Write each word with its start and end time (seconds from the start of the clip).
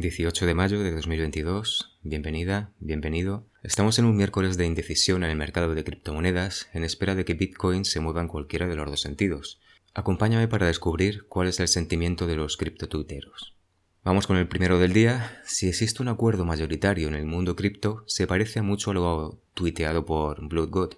18 0.00 0.46
de 0.46 0.54
mayo 0.54 0.80
de 0.80 0.92
2022, 0.92 1.98
bienvenida, 2.02 2.72
bienvenido. 2.78 3.48
Estamos 3.64 3.98
en 3.98 4.04
un 4.04 4.16
miércoles 4.16 4.56
de 4.56 4.64
indecisión 4.64 5.24
en 5.24 5.30
el 5.30 5.36
mercado 5.36 5.74
de 5.74 5.82
criptomonedas 5.82 6.68
en 6.72 6.84
espera 6.84 7.16
de 7.16 7.24
que 7.24 7.34
Bitcoin 7.34 7.84
se 7.84 7.98
mueva 7.98 8.20
en 8.20 8.28
cualquiera 8.28 8.68
de 8.68 8.76
los 8.76 8.88
dos 8.88 9.00
sentidos. 9.00 9.60
Acompáñame 9.94 10.46
para 10.46 10.68
descubrir 10.68 11.26
cuál 11.26 11.48
es 11.48 11.58
el 11.58 11.66
sentimiento 11.66 12.28
de 12.28 12.36
los 12.36 12.56
criptotuiteros. 12.56 13.56
Vamos 14.04 14.28
con 14.28 14.36
el 14.36 14.46
primero 14.46 14.78
del 14.78 14.92
día. 14.92 15.42
Si 15.44 15.68
existe 15.68 16.00
un 16.00 16.08
acuerdo 16.08 16.44
mayoritario 16.44 17.08
en 17.08 17.16
el 17.16 17.26
mundo 17.26 17.56
cripto, 17.56 18.04
se 18.06 18.28
parece 18.28 18.62
mucho 18.62 18.92
a 18.92 18.94
lo 18.94 19.42
tuiteado 19.54 20.06
por 20.06 20.46
Bloodgood. 20.46 20.94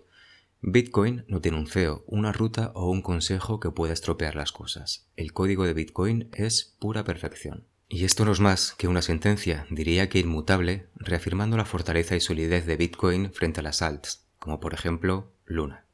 Bitcoin 0.61 1.25
no 1.27 1.41
tiene 1.41 1.57
un 1.57 1.69
CEO, 1.69 2.05
una 2.07 2.33
ruta 2.33 2.71
o 2.75 2.91
un 2.91 3.01
consejo 3.01 3.61
que 3.61 3.71
pueda 3.71 3.95
estropear 3.95 4.37
las 4.37 4.53
cosas. 4.53 5.09
El 5.17 5.33
código 5.33 5.65
de 5.65 5.73
Bitcoin 5.73 6.29
es 6.35 6.77
pura 6.79 7.03
perfección. 7.03 7.70
Y 7.93 8.05
esto 8.05 8.25
no 8.25 8.31
es 8.31 8.39
más 8.39 8.77
que 8.79 8.87
una 8.87 9.03
sentencia, 9.03 9.67
diría 9.69 10.09
que 10.09 10.21
inmutable, 10.21 10.87
reafirmando 10.95 11.57
la 11.57 11.65
fortaleza 11.65 12.15
y 12.15 12.21
solidez 12.21 12.65
de 12.65 12.77
Bitcoin 12.77 13.33
frente 13.33 13.59
a 13.59 13.63
las 13.65 13.83
alts, 13.83 14.29
como 14.39 14.61
por 14.61 14.75
ejemplo 14.75 15.33
Luna. 15.45 15.87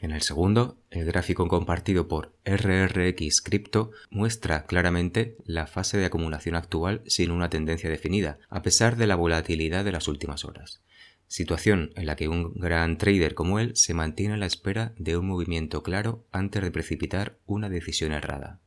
En 0.00 0.10
el 0.10 0.22
segundo, 0.22 0.76
el 0.90 1.04
gráfico 1.04 1.46
compartido 1.46 2.08
por 2.08 2.34
RRX 2.44 3.40
Crypto 3.40 3.92
muestra 4.10 4.66
claramente 4.66 5.36
la 5.44 5.68
fase 5.68 5.96
de 5.96 6.06
acumulación 6.06 6.56
actual 6.56 7.02
sin 7.06 7.30
una 7.30 7.50
tendencia 7.50 7.88
definida, 7.88 8.40
a 8.50 8.62
pesar 8.62 8.96
de 8.96 9.06
la 9.06 9.14
volatilidad 9.14 9.84
de 9.84 9.92
las 9.92 10.08
últimas 10.08 10.44
horas. 10.44 10.82
Situación 11.28 11.92
en 11.94 12.06
la 12.06 12.16
que 12.16 12.26
un 12.26 12.52
gran 12.54 12.98
trader 12.98 13.34
como 13.34 13.60
él 13.60 13.76
se 13.76 13.94
mantiene 13.94 14.34
a 14.34 14.38
la 14.38 14.46
espera 14.46 14.92
de 14.98 15.16
un 15.16 15.28
movimiento 15.28 15.84
claro 15.84 16.26
antes 16.32 16.64
de 16.64 16.72
precipitar 16.72 17.38
una 17.46 17.68
decisión 17.68 18.10
errada. 18.10 18.60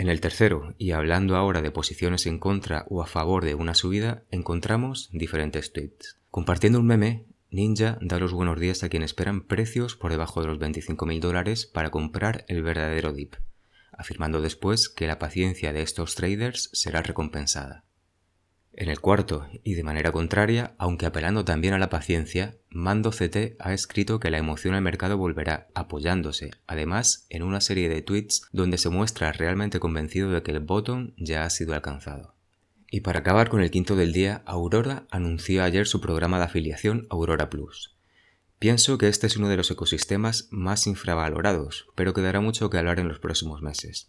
En 0.00 0.08
el 0.08 0.22
tercero, 0.22 0.74
y 0.78 0.92
hablando 0.92 1.36
ahora 1.36 1.60
de 1.60 1.70
posiciones 1.70 2.24
en 2.24 2.38
contra 2.38 2.86
o 2.88 3.02
a 3.02 3.06
favor 3.06 3.44
de 3.44 3.54
una 3.54 3.74
subida, 3.74 4.22
encontramos 4.30 5.10
diferentes 5.12 5.74
tweets. 5.74 6.16
Compartiendo 6.30 6.80
un 6.80 6.86
meme, 6.86 7.26
Ninja 7.50 7.98
da 8.00 8.18
los 8.18 8.32
buenos 8.32 8.58
días 8.58 8.82
a 8.82 8.88
quienes 8.88 9.10
esperan 9.10 9.42
precios 9.42 9.96
por 9.96 10.10
debajo 10.10 10.40
de 10.40 10.46
los 10.46 10.58
25.000 10.58 11.20
dólares 11.20 11.66
para 11.66 11.90
comprar 11.90 12.46
el 12.48 12.62
verdadero 12.62 13.12
dip, 13.12 13.34
afirmando 13.92 14.40
después 14.40 14.88
que 14.88 15.06
la 15.06 15.18
paciencia 15.18 15.74
de 15.74 15.82
estos 15.82 16.14
traders 16.14 16.70
será 16.72 17.02
recompensada. 17.02 17.84
En 18.72 18.88
el 18.88 19.00
cuarto, 19.00 19.48
y 19.64 19.74
de 19.74 19.82
manera 19.82 20.12
contraria, 20.12 20.74
aunque 20.78 21.04
apelando 21.04 21.44
también 21.44 21.74
a 21.74 21.78
la 21.78 21.90
paciencia, 21.90 22.56
Mando 22.70 23.10
CT 23.10 23.56
ha 23.58 23.72
escrito 23.72 24.20
que 24.20 24.30
la 24.30 24.38
emoción 24.38 24.74
al 24.74 24.82
mercado 24.82 25.18
volverá, 25.18 25.68
apoyándose, 25.74 26.52
además, 26.68 27.26
en 27.30 27.42
una 27.42 27.60
serie 27.60 27.88
de 27.88 28.00
tweets 28.00 28.42
donde 28.52 28.78
se 28.78 28.88
muestra 28.88 29.32
realmente 29.32 29.80
convencido 29.80 30.30
de 30.30 30.42
que 30.42 30.52
el 30.52 30.60
bottom 30.60 31.12
ya 31.16 31.44
ha 31.44 31.50
sido 31.50 31.74
alcanzado. 31.74 32.36
Y 32.92 33.00
para 33.00 33.20
acabar 33.20 33.48
con 33.48 33.60
el 33.60 33.70
quinto 33.72 33.96
del 33.96 34.12
día, 34.12 34.42
Aurora 34.46 35.06
anunció 35.10 35.64
ayer 35.64 35.86
su 35.86 36.00
programa 36.00 36.38
de 36.38 36.44
afiliación 36.44 37.06
Aurora 37.10 37.50
Plus. 37.50 37.96
Pienso 38.60 38.98
que 38.98 39.08
este 39.08 39.26
es 39.26 39.36
uno 39.36 39.48
de 39.48 39.56
los 39.56 39.70
ecosistemas 39.70 40.48
más 40.50 40.86
infravalorados, 40.86 41.86
pero 41.96 42.14
quedará 42.14 42.40
mucho 42.40 42.70
que 42.70 42.78
hablar 42.78 43.00
en 43.00 43.08
los 43.08 43.18
próximos 43.18 43.62
meses. 43.62 44.08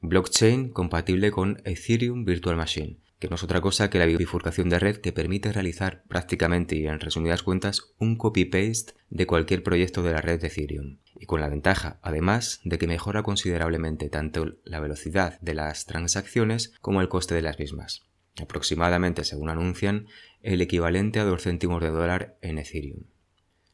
Blockchain 0.00 0.70
compatible 0.70 1.30
con 1.30 1.62
Ethereum 1.64 2.24
Virtual 2.24 2.56
Machine, 2.56 2.98
que 3.24 3.30
no 3.30 3.36
es 3.36 3.42
otra 3.42 3.62
cosa 3.62 3.88
que 3.88 3.98
la 3.98 4.04
bifurcación 4.04 4.68
de 4.68 4.78
red 4.78 4.98
que 4.98 5.10
permite 5.10 5.50
realizar 5.50 6.02
prácticamente 6.08 6.76
y 6.76 6.86
en 6.86 7.00
resumidas 7.00 7.42
cuentas 7.42 7.94
un 7.98 8.18
copy-paste 8.18 8.92
de 9.08 9.26
cualquier 9.26 9.62
proyecto 9.62 10.02
de 10.02 10.12
la 10.12 10.20
red 10.20 10.38
de 10.42 10.48
Ethereum. 10.48 10.98
Y 11.18 11.24
con 11.24 11.40
la 11.40 11.48
ventaja, 11.48 11.98
además, 12.02 12.60
de 12.64 12.76
que 12.76 12.86
mejora 12.86 13.22
considerablemente 13.22 14.10
tanto 14.10 14.58
la 14.64 14.78
velocidad 14.78 15.40
de 15.40 15.54
las 15.54 15.86
transacciones 15.86 16.74
como 16.82 17.00
el 17.00 17.08
coste 17.08 17.34
de 17.34 17.40
las 17.40 17.58
mismas. 17.58 18.02
Aproximadamente, 18.42 19.24
según 19.24 19.48
anuncian, 19.48 20.06
el 20.42 20.60
equivalente 20.60 21.18
a 21.18 21.24
2 21.24 21.44
céntimos 21.44 21.80
de 21.80 21.88
dólar 21.88 22.36
en 22.42 22.58
Ethereum. 22.58 23.04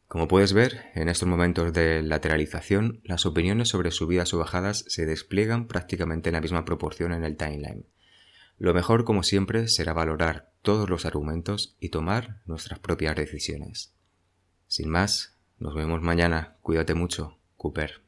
Como 0.06 0.28
puedes 0.28 0.52
ver, 0.52 0.84
en 0.94 1.08
estos 1.08 1.28
momentos 1.28 1.72
de 1.72 2.04
lateralización, 2.04 3.00
las 3.02 3.26
opiniones 3.26 3.66
sobre 3.69 3.91
subidas 3.91 4.32
o 4.32 4.38
bajadas 4.38 4.84
se 4.86 5.06
despliegan 5.06 5.66
prácticamente 5.66 6.28
en 6.28 6.34
la 6.34 6.41
misma 6.41 6.64
proporción 6.64 7.12
en 7.12 7.25
el 7.25 7.36
timeline. 7.36 7.86
Lo 8.60 8.75
mejor, 8.75 9.06
como 9.06 9.22
siempre, 9.22 9.69
será 9.69 9.94
valorar 9.94 10.53
todos 10.60 10.91
los 10.91 11.06
argumentos 11.06 11.76
y 11.81 11.88
tomar 11.88 12.43
nuestras 12.44 12.78
propias 12.78 13.16
decisiones. 13.16 13.94
Sin 14.66 14.91
más, 14.91 15.34
nos 15.59 15.75
vemos 15.75 16.03
mañana. 16.03 16.59
Cuídate 16.60 16.93
mucho, 16.93 17.38
Cooper. 17.56 18.03